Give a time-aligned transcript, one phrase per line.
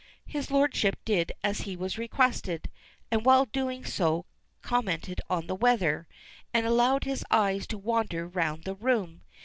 [0.25, 2.71] His lordship did as he was requested,
[3.11, 4.25] and while doing so
[4.63, 6.07] commented on the weather,
[6.51, 9.21] and allowed his eyes to wander round the room.